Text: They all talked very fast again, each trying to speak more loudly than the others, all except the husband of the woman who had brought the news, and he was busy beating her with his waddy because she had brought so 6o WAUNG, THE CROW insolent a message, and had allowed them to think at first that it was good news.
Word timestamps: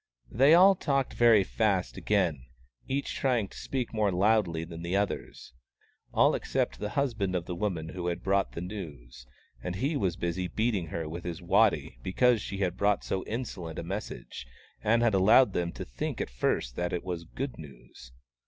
They 0.31 0.55
all 0.55 0.73
talked 0.73 1.13
very 1.13 1.43
fast 1.43 1.95
again, 1.95 2.45
each 2.87 3.13
trying 3.13 3.49
to 3.49 3.55
speak 3.55 3.93
more 3.93 4.11
loudly 4.11 4.63
than 4.63 4.81
the 4.81 4.95
others, 4.95 5.53
all 6.11 6.33
except 6.33 6.79
the 6.79 6.89
husband 6.97 7.35
of 7.35 7.45
the 7.45 7.53
woman 7.53 7.89
who 7.89 8.07
had 8.07 8.23
brought 8.23 8.53
the 8.53 8.61
news, 8.61 9.27
and 9.61 9.75
he 9.75 9.95
was 9.95 10.15
busy 10.15 10.47
beating 10.47 10.87
her 10.87 11.07
with 11.07 11.23
his 11.23 11.39
waddy 11.43 11.99
because 12.01 12.41
she 12.41 12.57
had 12.57 12.77
brought 12.77 13.03
so 13.03 13.17
6o 13.17 13.17
WAUNG, 13.17 13.19
THE 13.19 13.25
CROW 13.27 13.33
insolent 13.33 13.77
a 13.79 13.83
message, 13.83 14.47
and 14.83 15.03
had 15.03 15.13
allowed 15.13 15.53
them 15.53 15.71
to 15.73 15.85
think 15.85 16.19
at 16.19 16.31
first 16.31 16.75
that 16.75 16.93
it 16.93 17.03
was 17.03 17.23
good 17.23 17.59
news. 17.59 18.11